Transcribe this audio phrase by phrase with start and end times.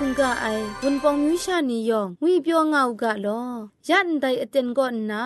[0.04, 0.46] ุงกะไอ
[0.82, 3.40] วุนปองมิวชานียองงุยเปียวงาวกะลอ
[3.88, 5.24] ยันไดอเต็นก็นา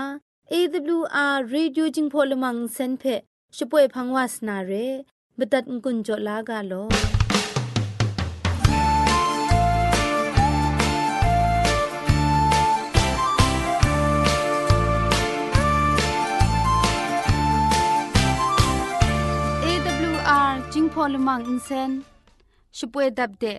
[0.52, 3.04] AWR Radio จิงพอลมังเซนเพ
[3.56, 4.72] ช่วยพังวาสนาเร
[5.38, 6.82] บตัดกุญจลากาลอ
[19.64, 21.90] AWR จิงพอลมังอินเซน
[22.76, 23.58] ช่วยดับเดะ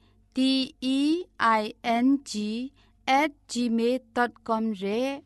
[0.33, 0.99] d e
[1.39, 2.71] i n g
[3.05, 5.21] at gmail.com re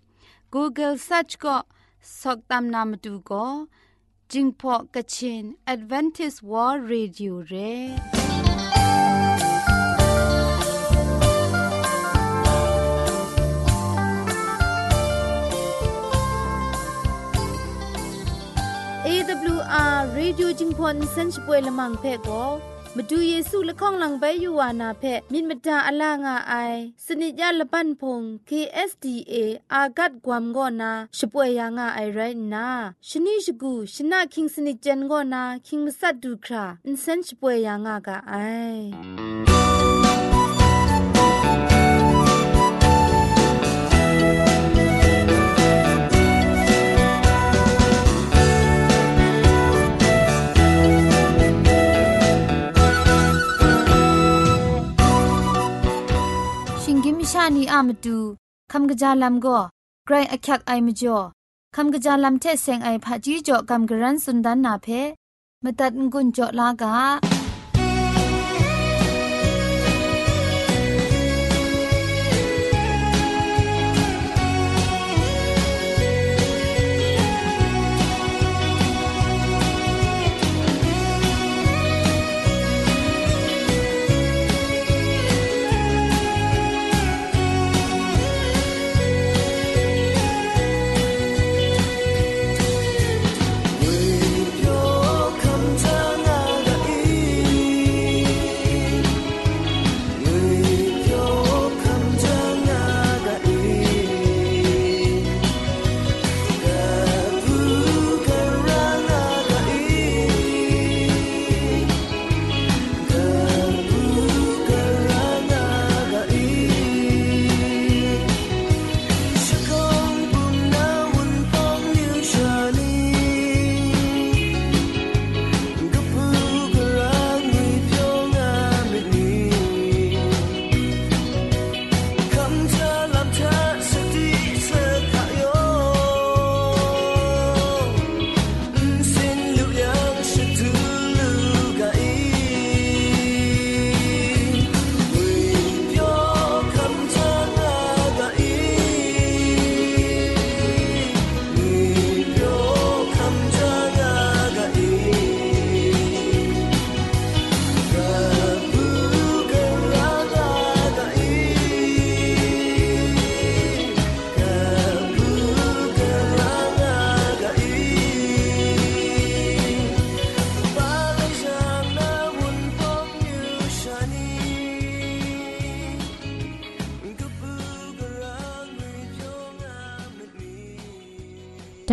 [0.51, 1.55] google search ko
[2.01, 3.43] soktam namatu ko
[4.29, 7.73] jingpo kachin advantage world radio re
[19.05, 22.39] AWR radio jingpon sense pwe lamang phe ko
[22.94, 26.54] ซนช่วยละมังเพ่ก็มาดูเยซูละข้องหลังใบยูวานาเพมินมดาอลางาไอ
[27.06, 29.34] สนิจยาละปันพง KSDA
[29.72, 32.20] อากัดกวมก็นาช่วยยางาไอไร
[32.54, 32.68] นา
[33.08, 39.53] ชนิชกูชนะคิงสนิจเจนก็นาคิงมัสัดดูคราอินเซนช่วยยางากาไอ
[57.37, 58.17] ชานีอามาดู
[58.71, 59.59] คำกระจาลำก็
[60.05, 61.17] ไกรอักยักไอมจ่อ
[61.75, 64.87] คำกระจาลำเทเซงไอผาจีจ่อคำกระรันสุนดันนาเพ
[65.63, 67.34] มตัดงุนจ่อลากา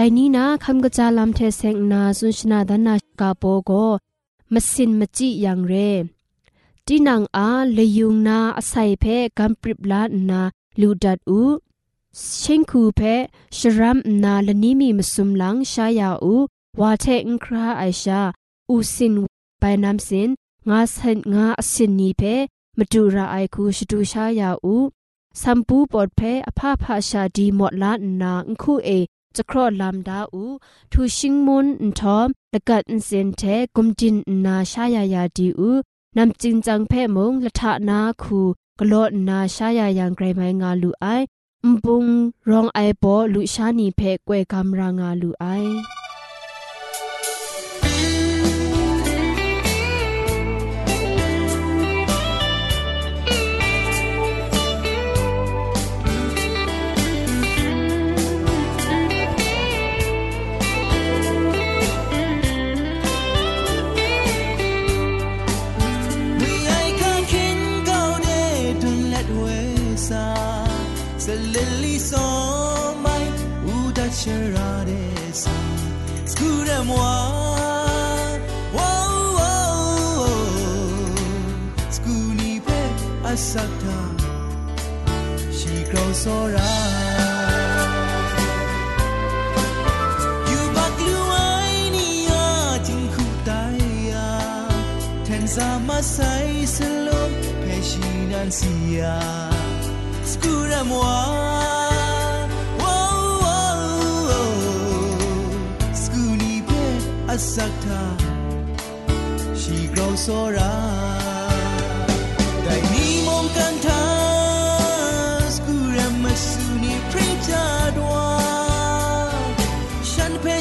[0.02, 3.72] ไดนี้นะคำกระจาลำเทเซงนาสุนชนาดนากาโปโก
[4.52, 5.74] มสินมจิยังเร
[6.86, 9.04] ตีนังอาเลยุงนาอาศัยเพ
[9.38, 10.40] กัมปริบลานา
[10.80, 11.42] ลูดัดอู
[12.38, 13.00] เชงคูเพ
[13.56, 16.34] ชรัมนาลนิมีมสุมลังชายาอู
[16.80, 18.20] วาเทงคราไอชา
[18.70, 19.14] อูสิน
[19.60, 20.28] ไปนำสิน
[20.68, 22.22] งาสันงาสินนีเพ
[22.78, 24.76] มาดูราไอคูชดูชายาอู
[25.40, 28.90] สัมปูปอดเพอภาพาชาดีหมดลานนาอุคูเอ
[29.36, 30.44] จะครอลามดาอู
[30.92, 33.42] ทูชิงมุนนทอมละกัดอินเซนเท
[33.76, 35.70] กุมจินนาชายายาดีอู
[36.16, 38.40] นำจิงจังเพ่มงละทะนาคู
[38.78, 41.06] กลอนาชายายังไกรไมงาลูไอ
[41.70, 42.06] มบุง
[42.48, 45.44] รองไอปอลุชานีเพ่กวยกำรางาลูไอ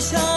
[0.02, 0.31] 想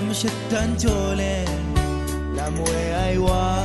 [0.00, 1.74] لم شتان جولين
[2.36, 3.59] لم وي ايوان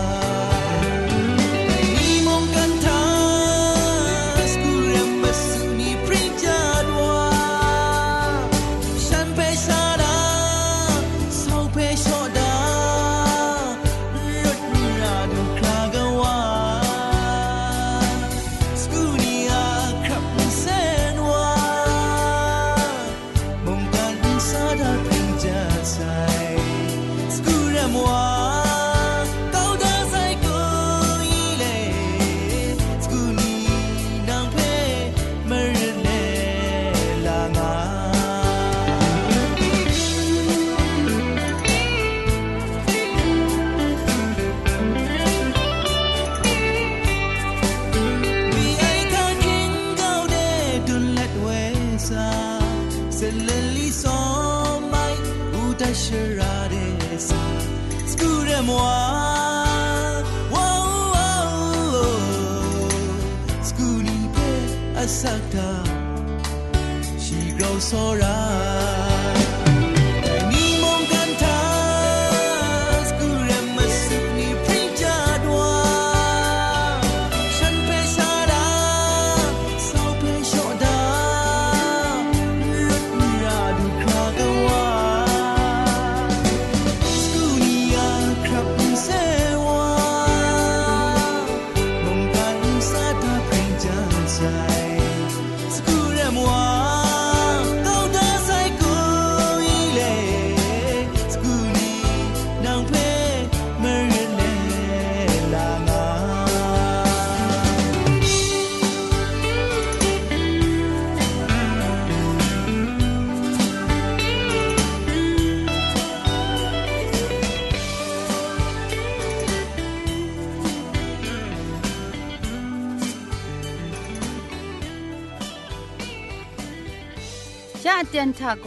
[128.45, 128.67] าโก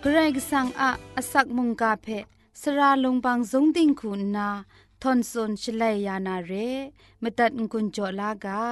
[0.00, 2.06] เกรกสังอะอสักมุงกาเพ
[2.60, 4.48] สระลงบางสงติงคุณนา
[5.02, 6.52] ทอนซนชลัยยานาเร
[7.22, 8.62] มตัดกุญจลากา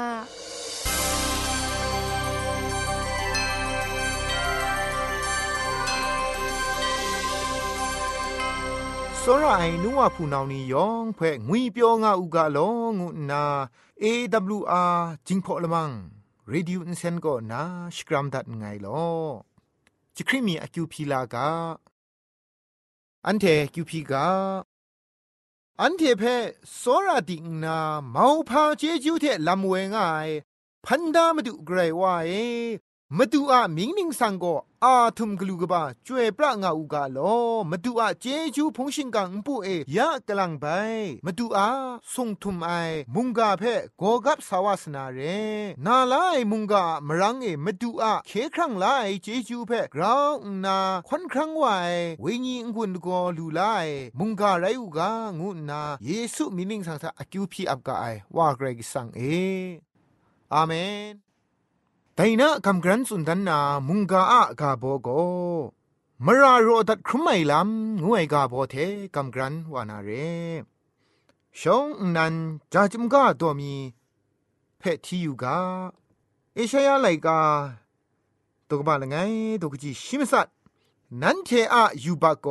[9.23, 13.43] စောရအိုင်နူဝဖူနောင်နီယောင်ဖွဲ့ငွေပြောငါဥကလောငုနာ
[14.03, 14.95] AWR
[15.27, 15.91] จิงพอลมัง
[16.51, 17.63] ရေဒီယိုအန်စန်ကိုနာ
[17.97, 19.53] စကရမ်ဒတ်ငိုင်လော
[20.20, 21.50] จิคริมีอคิวพีลากา
[23.26, 24.28] อันเทคิวพีกา
[25.82, 26.24] อันเทเพ
[26.76, 30.28] โซราดิงนาเมาพาเจจูเทลำเวงาย
[30.86, 32.32] พันดามดุเกรวาเอ
[33.16, 37.36] มาดูอะมิงนิงสังก็อาทุมกลูกบาจวยปรางาอูกาลอ
[37.70, 40.66] มาดูอะเจจูพงชิงกังปูเอยะกลังไป
[41.26, 41.68] มาดูอะ
[42.14, 42.72] ส่งทุมไอ
[43.14, 43.64] มุงกาเพ
[43.98, 45.20] โกกับสาวาสนาเร
[45.86, 48.86] นาลายมุงกามรังเอมาดูอะเคครั้งไล
[49.24, 50.34] เจจูเพกราว
[50.66, 51.66] นาควันครั้งไว
[52.24, 53.48] วิญญกุนกอลู
[62.18, 65.10] ไดนาเนิงสังสะกาไอว่าเกรกสังเออาเมนแต่นะคำกรันสุนทันนามุงกาอะกาโบโก
[66.26, 68.76] มราโรดัดครุมไมลำงวยกาโบเท
[69.16, 70.10] คำกรันวานาเร
[71.60, 72.34] ชงนัน
[72.74, 73.74] จาจิมกาตัวมี
[74.78, 75.58] เพทที่อยู่กา
[76.54, 77.40] เอชายาไลกา
[78.70, 79.16] ตกบาลไง
[79.62, 80.48] ตกจีชิมสัต
[81.22, 82.48] นันเทอะยูบาโก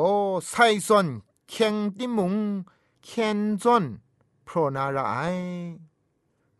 [0.48, 0.54] ไซ
[0.86, 1.06] ซอน
[1.48, 2.34] เคียงติมุง
[3.04, 3.84] เคียนซอน
[4.46, 5.16] พรนาราไอ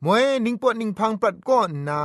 [0.04, 2.02] มวยนิงปอนิงพังปรัดก้อนนา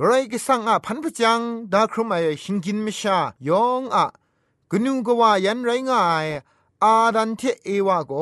[0.00, 1.40] กรก็สังอาพันพจัง
[1.72, 4.06] ดาครุมไอหิงกินมชายองอะ
[4.70, 6.26] กนูกว่ายันไรง่าย
[6.84, 8.12] อาดันเทเอวาโก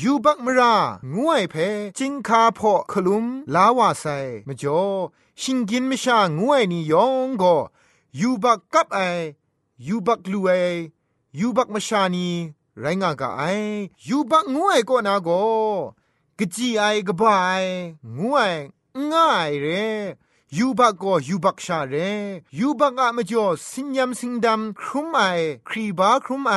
[0.00, 0.74] ยูบักมรา
[1.14, 1.54] งวยเพ
[1.98, 4.04] จิงคาพอคลุมลาวาไซ
[4.46, 4.82] มจ่อ
[5.42, 7.44] หิงกินมชางวยนี่ยองโก
[8.20, 9.00] ยูบักกับไอ
[9.86, 10.50] ยูบักลูเอ
[11.38, 12.28] ยูบักมชานี
[12.80, 13.42] ไรงากาไอ
[14.08, 15.28] ยูบักงวยก็นาโก
[16.38, 17.64] กจีไอกบาย
[18.18, 18.54] งวย
[19.12, 19.68] ง่ายเร
[20.58, 21.94] ยูบักก็ยูบักชาเร
[22.58, 25.20] ยูบักอะมจ่อสิญญมสิงดำครุมไอ
[25.68, 26.54] ครีบาครุมไอ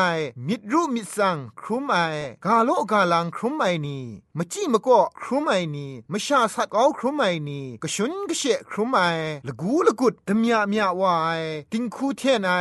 [0.47, 1.95] มิดรูมิดสังครุมไอ
[2.45, 3.99] กาโลกาลังครุมไอนี
[4.37, 8.99] มจีมก็ครุมไอนีมชาสัตเอาครุมไอนีกชุนกเชครุมไอ
[9.47, 12.51] ละกูละกุดตมยาเมียวายติงคูเทนไอ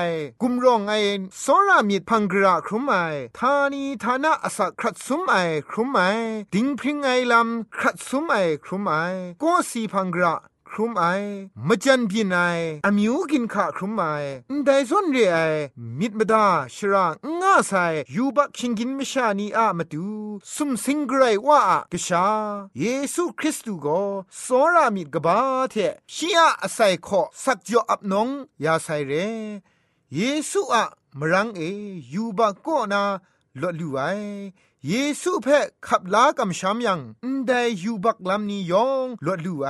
[0.40, 0.92] กุมรองไอ
[1.42, 2.94] สรามิดพังกราครุมไอ
[3.38, 5.34] ทานีทานะอสักครัดซุมไอ
[5.70, 6.00] ครุมไอ
[6.54, 8.34] ติงพริงไอลำครัดซุมไอ
[8.64, 8.92] ครุมไอ
[9.42, 10.34] ก็สีพังกรา
[10.72, 11.04] ครุมไอ
[11.68, 12.38] มจันพีนไอ
[12.86, 14.02] อมิวกินขาครุมไอ
[14.64, 15.38] แต่ส่วนเรไอ
[15.98, 17.06] มิดมดาชรา
[17.40, 17.72] ง่าไซ
[18.14, 20.06] ยูบักชิงกินมชานีอะมาดู
[20.54, 21.60] สุมสิงไกรว่า
[21.92, 22.26] กษา
[22.78, 24.00] เยซูคริสต์ก็
[24.44, 25.38] สอรามิดกบา
[25.70, 25.74] เท
[26.14, 28.28] ชียอาศัยขอสักจออับนง
[28.64, 29.12] ยาไซเร
[30.14, 30.84] เยซูอะ
[31.18, 31.60] มรังเอ
[32.12, 33.02] ยูบักก็นา
[33.60, 34.00] ลดลูไอ
[34.90, 37.00] เยซูเพ่ขับลากำชามยัง
[37.46, 39.68] ได้ยูบักลำนี้ยองลดลูไอ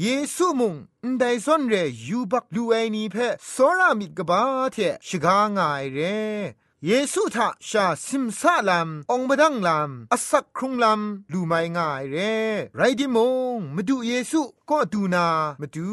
[0.00, 0.74] เยซูมุง
[1.18, 1.74] ได้ซ่อนเร
[2.06, 4.40] ยูบักลูไอนี้เพ่สรามิดกบ้า
[4.72, 4.76] เท
[5.06, 5.60] ชกางไง
[5.92, 5.98] เร
[6.86, 11.00] เยซูทาชาซิมซาลามองบดังลามอสักครุงลาม
[11.32, 12.16] ลูไม่ง่ายเร
[12.76, 13.18] ไรดิม
[13.56, 14.40] งมาดูเยซู
[14.70, 15.28] ก็ดูนา
[15.60, 15.90] มาดู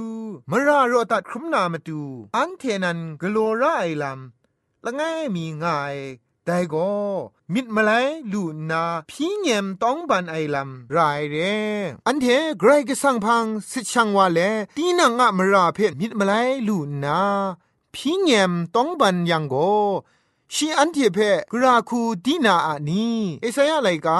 [0.52, 2.02] มรารอตัดครุมนามาดู
[2.36, 3.64] อันเทนันกโลไร
[4.02, 4.20] ลาม
[4.86, 5.02] ละไง
[5.36, 5.96] มีง่าย
[6.46, 6.90] แต่ก็
[7.54, 7.92] มิดมาไล
[8.32, 10.98] ลูนาพี่เงมต้องบันไอลำไร
[11.32, 11.36] เร
[12.08, 12.26] อันเท
[12.60, 14.40] ไกรก็สังพังสิช่างว่าเล
[14.78, 16.34] ตีนังอะมราเพมิดมาไล
[16.68, 17.22] ลูนา
[17.94, 19.56] พี่เงมต้องบันยังโก
[20.54, 21.20] ชีอันเทเพ
[21.52, 23.08] กราคูดีนาอะนี
[23.42, 24.20] เอสายาไลกา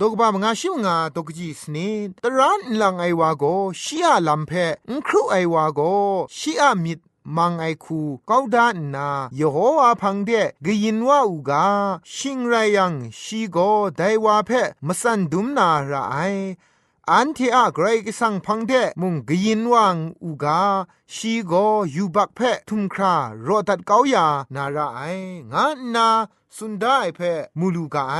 [0.00, 1.76] ดอกบามงาชิวงาดอกจีสเน
[2.22, 3.44] ตรันลังไอวาโก
[3.82, 4.52] ชีอาลัมเพ
[4.88, 5.80] งครูไอวาโก
[6.38, 6.98] ชีอามิด
[7.36, 9.08] มังไอคูก้าวดานนา
[9.40, 10.30] ยโฮวาพังเด
[10.64, 11.66] กยินว่าอูกา
[12.14, 13.58] ชิงไรยังชีโก
[13.96, 14.50] ไดวาเพ
[14.86, 16.16] มสันดุมนาระไอ
[17.10, 20.62] อันที่อะไกรกสังพังเดมุงกยินวังอูกา
[21.14, 21.52] ชีโก
[21.94, 23.14] ยูบักเพทุมครา
[23.46, 25.00] รอดัดเกาอยานาระไอ
[25.52, 26.08] งานนา
[26.56, 27.20] สุนได้เพ
[27.58, 28.16] มูลูกาไอ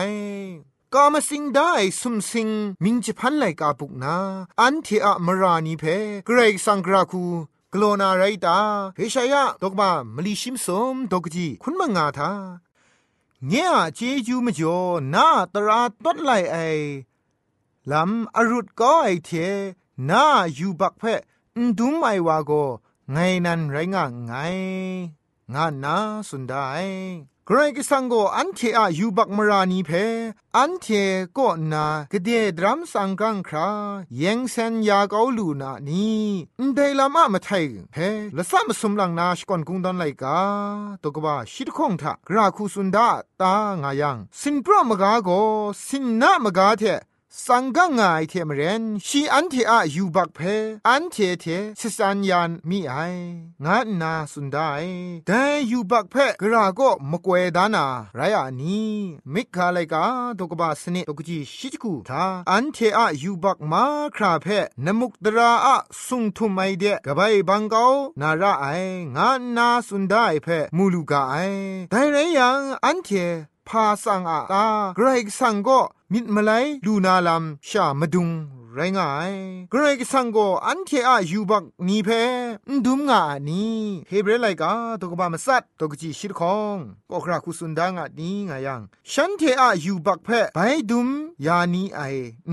[0.94, 2.48] กามสิงได้สุมสิง
[2.84, 4.16] มิงจิพันไลกาปุกนา
[4.60, 5.84] อันที่อะมรานีเพ
[6.26, 7.24] เกรกสังกราคู
[7.72, 8.58] กลนาไรตา
[8.96, 12.30] เฮชายะดอกบามลีชิมสมดอกจีคุณมังงาทา
[13.46, 14.78] เงียเจจูมจ่อ
[15.14, 16.56] นาตราตดไลไอ
[17.90, 19.30] ลำอรุดก็ไอเท
[20.08, 21.02] นาอยู่บักเพ
[21.56, 22.52] อดุมไอวาโก
[23.12, 24.32] ไงนันไรงะไง
[25.54, 25.96] งานนา
[26.28, 26.66] สุดได้
[27.48, 29.90] กรกิสังโกอันเทอะยูบักมรานีเพ
[30.56, 30.86] อันเท
[31.36, 33.68] ก็นากเดดรัมสังกังครา
[34.16, 36.08] เยงเซนยาเกาลูนานี
[36.74, 37.96] เดลามะมาไทยเพ
[38.36, 40.38] ละสัมสมลังนาชกอนกุงดอนไลกา
[41.02, 43.08] ตกบาชิดคงทะกราคูสุนดา
[43.40, 45.28] ตางายังสินปรมกาโก
[45.86, 46.82] สินนามกาเท
[47.44, 50.40] สังกังไงเทมเรนชีอันเทอะยูบักเพ
[50.88, 51.44] อันเทเท
[51.80, 52.94] สิสัญญาณมีไอ
[53.64, 54.72] งานนาสุดได้
[55.26, 58.80] แต่ยูบักเพกราก็มกเวดานาไรอะนี
[59.34, 60.04] มิกคาไลกา
[60.38, 63.84] ตกบาสเนตกจีชิจกูทาอันเทอะยูบักมา
[64.16, 64.46] คราเพ
[64.84, 65.76] นมุกตราอะ
[66.06, 67.84] สุงทุมไอเดกบายบังเกา
[68.20, 68.66] นาระไอ
[69.16, 71.34] งานนาสุดได้เพมูลูกาไอ
[71.90, 73.10] แต่ไรยังอันเท
[73.68, 75.06] พาสังอาตาไกร
[75.38, 75.80] สังก็
[76.12, 76.50] มิดมาไล
[76.86, 78.30] ลูนาลัมชามาดุง
[78.76, 79.32] ไรไง่าย
[79.70, 82.08] เกรกสังโกอันเทอะยูบักนีเพ
[82.84, 83.66] ดุมงานี
[84.08, 86.76] เฮเบรไลกาตกบามสัตตกจีชิดคอง
[87.10, 88.80] ก็คราคุสุนดางะนีงายัง
[89.12, 90.58] ฉันเทอะยูบักเพไป
[90.90, 91.08] ดุม
[91.46, 92.00] ยานีไอ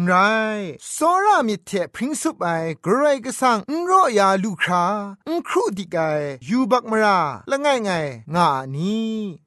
[0.03, 0.11] ไร
[0.91, 2.47] โซรามิเทพริ้งสุบไอ
[2.83, 4.85] เกรกสังนโรยาลูครา
[5.47, 7.19] ครูดิกายยูบักมรา
[7.51, 7.91] ละง่ายไง
[8.35, 8.95] งานี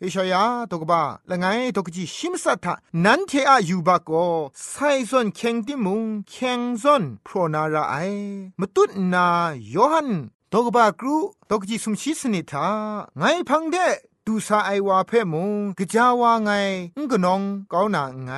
[0.00, 4.10] เอชายาตกบาละไงตกจีชิมสัตทะนันเทอะยูบักโก
[4.68, 4.74] ไซ
[5.10, 7.94] ซอนเค็งติมุงเค็งซอนโพรนาราไอ
[8.60, 9.26] มตุดนา
[9.74, 10.10] ยอหัน
[10.52, 11.16] ตกบากรู
[11.50, 12.68] ตกจีสุมชิสนิทา
[13.18, 13.76] ไงพังเด
[14.26, 16.50] ดูซาไอวาเพ่มงกะจาวาไง
[16.96, 17.40] งกนอง
[17.72, 18.30] กาวนาไง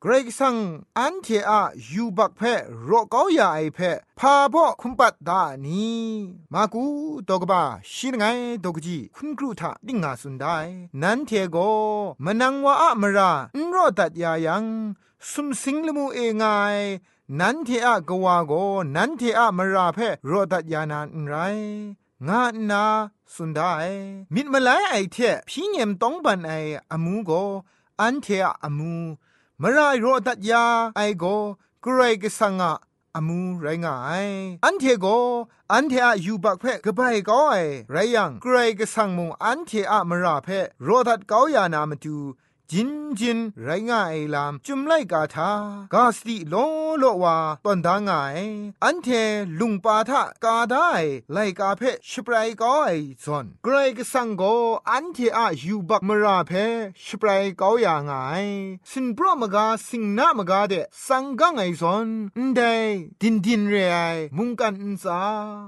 [0.00, 0.56] เกรกซัง
[0.98, 2.40] อันเทอะยูบักเพ
[2.84, 3.78] โรกอยาไอเพ
[4.18, 5.86] พาบอคุมปัดดานี
[6.52, 6.84] มากู
[7.28, 8.24] ตกบาชินไง
[8.64, 10.44] ตกจีคุณครูทาดิงาสุนได
[11.02, 11.56] นันเทโก
[12.24, 14.64] มนังวาอะมรานรอตัดยายัง
[15.30, 16.44] สุมสิงลมูเองไง
[17.40, 18.52] นันเทอะกวาโก
[18.96, 21.34] นันเทอะมราเพโรตัดยานานไร
[22.28, 22.84] งานา
[23.34, 23.60] สุนได
[24.34, 25.16] มิดมาไลไอเท
[25.48, 26.52] พี่เงมต้องบันไอ
[26.92, 27.30] อามูโก
[28.00, 28.94] อันเทอะอามู
[29.62, 30.64] มรายโรดัดยา
[30.96, 31.24] ไอโก
[31.84, 32.72] กรกสังะ
[33.16, 34.26] อามูไรงาย
[34.64, 35.06] อันเทโก
[35.72, 37.56] อันเทอะยูบักเพกบายก็ไอ
[37.90, 40.48] ไรยังกรกสังมุงอันเทอะมราเพ
[40.84, 42.16] โรดัดกอยานามาดู
[42.72, 42.90] จิน
[43.20, 45.50] จินไรง่ายลามจุมไลกาทา
[45.94, 46.54] กาสติโล
[46.98, 48.38] โลวาตอนดางาย
[48.84, 49.08] อันเท
[49.60, 50.90] ลุงปาทะกาได้
[51.32, 52.90] ไลกาเพชปรายก็ไอ
[53.24, 54.42] ซอนเกรกสังโก
[54.90, 56.52] อันเทอะยูบักมราเพ
[57.04, 58.46] ชปรายก็อย่างาย
[58.90, 60.74] สินโปรมกาสิงนามกาเด
[61.06, 62.06] สังกังไอซอน
[62.46, 62.60] นเด
[63.20, 63.96] ดินดินเรไอ
[64.36, 65.20] มุงกันอินซา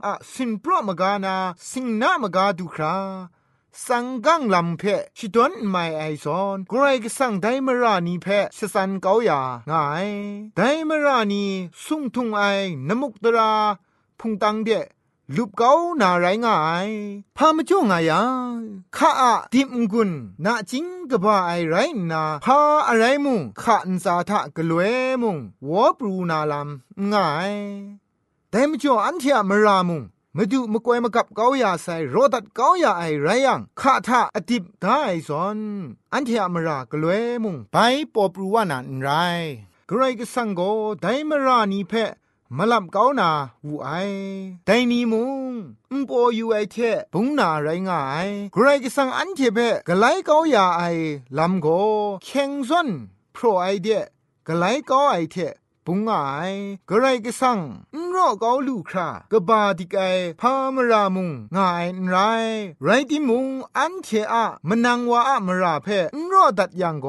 [0.06, 1.36] อะสินโปรมกานา
[1.70, 2.96] สิงนามกาดูครา
[3.84, 4.82] สังกังลำเพ
[5.18, 8.26] ชิดวนไม่ไอซอนกรก็สังไดมรานีเพ
[8.58, 10.08] สสันเกาหยาง่าย
[10.56, 11.44] ไดมรานี
[11.84, 12.42] สุงทุงไอ
[12.88, 13.52] นมุกตรา
[14.18, 14.70] พุงตังเด
[15.36, 16.88] ลุบเกานาไรง่าย
[17.36, 18.22] พามาจ่งายา
[18.96, 20.10] ข้าอะดิมกุน
[20.44, 21.74] นาจิงกบ้าไอไร
[22.12, 22.58] นาพา
[22.88, 27.54] อะไรมุงข้าอันสาทะกลวยมุงวอปรูนาลำง่าย
[28.50, 30.02] แต่มจ่ออันเทียมรามุง
[30.38, 35.58] มดูมกวยมกับเกาอยาใส่โรดัดเกาอยาไอไรยังข้าทาอดิบได้สอน
[36.12, 37.76] อันเทียมรากลวยมุงไป
[38.14, 39.08] ปอปรูวานันไร
[39.90, 40.60] กรก็สังโก
[41.00, 41.92] ไดมรานีเพ
[42.56, 43.30] มลับเกานา
[43.66, 43.90] วูไอ
[44.66, 45.52] ไดนีมุง
[45.90, 46.76] อุปอยูไอเท
[47.12, 50.82] บุงนาไรงายกรก็สังอันเทเพกไลเกาอยาไอ
[51.38, 51.66] ลำโก
[52.24, 52.88] เข่งซอน
[53.32, 53.88] โปรไอเด
[54.46, 55.36] กไลเกาไอเท
[55.86, 56.10] ปุงไง
[56.88, 57.58] กระไรก็สั่ง
[57.94, 60.02] นรอเกาลูครากบาดิกไอ
[60.40, 62.16] พามรามุงงายไร
[62.82, 63.46] ไรติมุง
[63.76, 67.06] อันเทอะมนังวาอะมราเพนรอดัดยังโก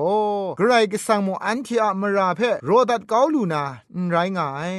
[0.59, 3.63] กระไรก็สั่งมุอันเทอะมราเพโรดัดเกาลูนา
[4.09, 4.73] ไรงาย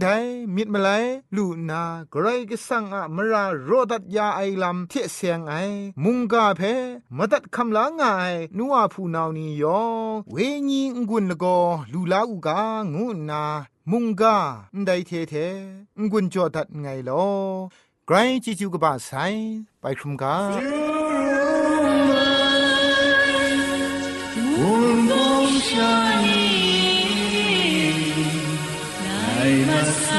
[0.00, 0.16] ได้
[0.54, 0.88] มิดมาไล
[1.36, 5.54] ลูนากระไรก็สั่งอะมราโรดัดยาไอลำเทเสียงไอ
[6.02, 6.62] มุงกาเพ
[7.16, 10.36] มดัดคำลางายนัวผู้นาวนี้ยองเว
[10.68, 11.44] ญีงุนละโก
[11.92, 12.60] ลูลาอูกา
[12.94, 13.42] งูนนา
[13.90, 14.36] มุงกา
[14.86, 15.34] ไดเทเท
[16.10, 17.24] งุนจอดัดไงลอ
[18.06, 19.12] ไกรจิจูกบะไซ
[19.80, 20.36] ไปครุมกา
[24.58, 24.72] มุ
[25.08, 25.12] ง
[25.48, 25.92] งชา
[26.26, 26.48] นี
[29.02, 29.08] ไน
[29.68, 30.10] มาไซ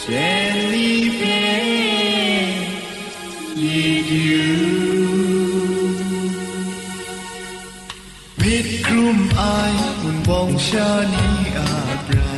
[0.00, 0.06] เจ
[9.02, 11.72] ลุ่มอายคุณบองชานีอา
[12.06, 12.36] บรา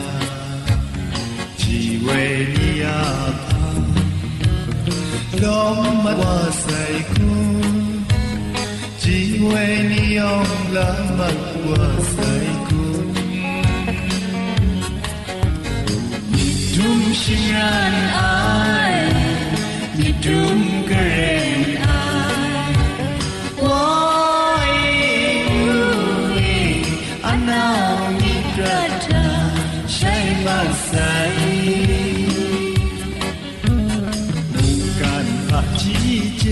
[1.61, 2.09] จีเว
[2.55, 3.03] นีอา
[3.45, 3.67] พา
[5.43, 7.33] ลอมมาว่าใส่คุ
[7.65, 7.77] ณ
[9.03, 9.53] จีเว
[9.91, 11.31] นียองลามา
[11.69, 12.33] ว่าใส่
[12.67, 13.09] คุณ
[16.33, 18.35] มิดุมชิงรันอา
[18.93, 18.95] ย
[19.99, 21.44] มิดุมกระเร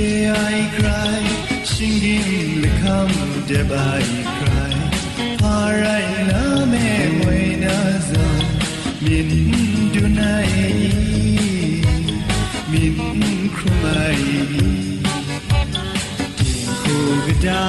[0.02, 1.20] day I cry,
[1.64, 3.14] singing the come
[3.48, 4.02] dear by
[4.38, 4.74] cry.
[5.42, 6.86] Parai na me
[7.18, 8.26] moy I za,
[9.04, 9.30] min
[9.94, 10.52] du nai,
[12.72, 12.96] min
[13.56, 14.22] krumai.
[16.82, 17.62] Ku gda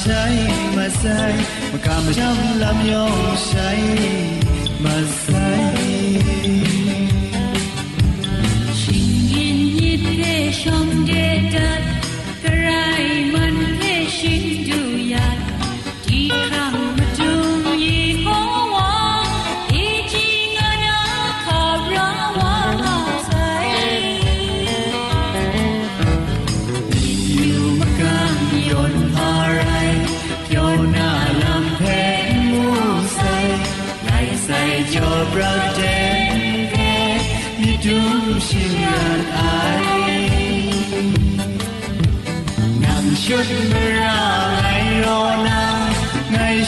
[0.00, 0.38] shai
[0.76, 1.36] masai,
[1.72, 3.04] makam jam lam yo
[3.48, 4.17] shai.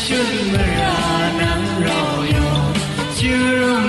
[0.07, 0.99] ชุดมรา
[1.41, 2.51] นำเราอยู่
[3.19, 3.43] ชื่
[3.77, 3.80] อ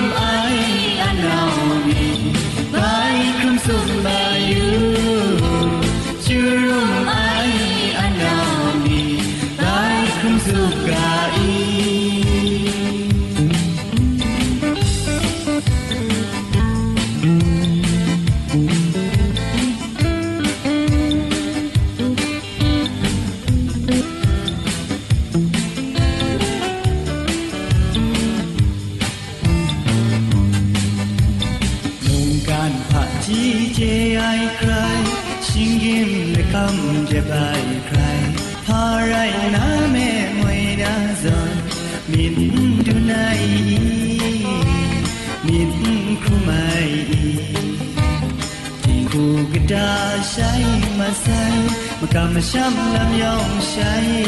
[50.22, 50.62] say
[50.98, 51.58] ma say شاي مساي
[52.02, 53.74] ما كان مشام لم say.
[53.74, 54.26] شاي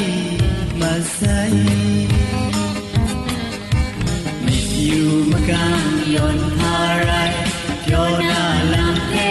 [0.76, 2.08] مساي
[4.46, 5.82] If you, makan
[6.14, 7.32] yon harai
[7.84, 9.30] Fiona lang te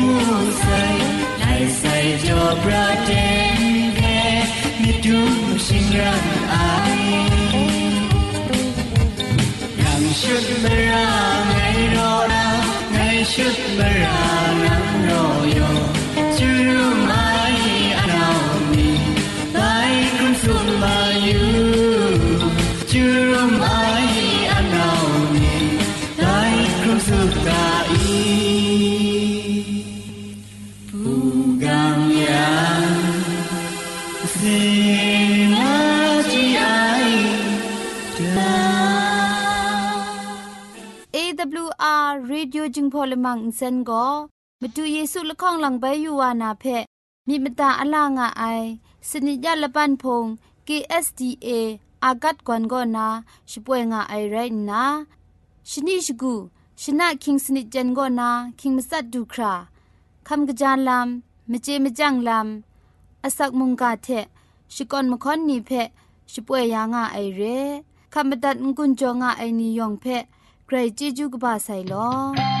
[0.00, 0.96] musay
[1.40, 3.60] Lai say jo braten
[3.98, 4.20] ge
[4.80, 5.18] Mi tu
[5.64, 6.26] shin ram
[6.68, 7.00] ai
[9.80, 11.06] Ram shut mera
[11.48, 12.46] ngay ro ra
[12.92, 14.31] Ngay shut mera
[41.42, 44.06] AWR Radio จึงพอลมังอินเซนก็
[44.60, 46.64] มาดูเยซูละข้องหลังใบยูวานาเพ
[47.28, 48.44] มีมตาอลางอไอ
[49.08, 50.24] สนิยาละปันพง
[50.66, 51.48] KSDA
[52.04, 53.06] อากัดกวนก็นา
[53.50, 54.36] ช่วยงาไอไร
[54.70, 54.84] นะ
[55.70, 56.34] ชนิชกู
[56.82, 59.52] ชนะคิงสนิจันก็นาคิงมัสัดดูครา
[60.28, 64.08] คำกระจานลำมเจมจังลำอาศักมุงกาเท
[64.74, 65.70] ชิกอนมคอนนีเพ
[66.32, 67.42] ช่วยยางาไอเร
[68.12, 70.06] คำบัดงกุนจงาไอนิยองเพ
[70.71, 72.60] ใครจีจูกบาไซลอ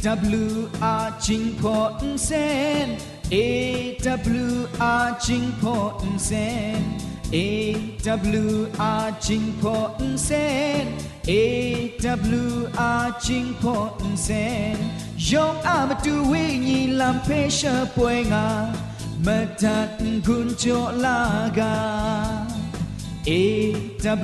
[0.00, 0.46] A W
[1.02, 2.30] R จิงพออินเซ
[2.86, 2.88] น
[3.34, 3.36] A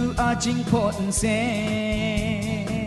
[0.01, 2.83] W R จิงพออินเซน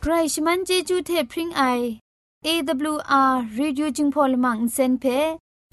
[0.00, 1.62] ใครชมันเจจูเทพริงไอ
[2.46, 5.06] AWR Reducing Polymer Insen เพ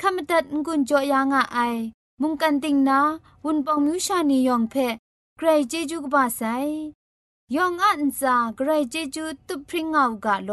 [0.00, 1.76] ขมตัดงุนจอยางอ้าย
[2.20, 2.98] มุงกันติงนา
[3.44, 4.74] วุนปองมิวชานียองเพ
[5.36, 6.42] ใครเจจูกบาไซ
[7.54, 10.50] ยองอันซาใครเจจูตุพริงเอากาโล